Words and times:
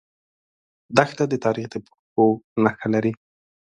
دښته 0.97 1.23
د 1.29 1.33
تاریخ 1.45 1.65
د 1.71 1.75
پښو 1.85 2.25
نخښه 2.63 2.87
لري. 2.93 3.11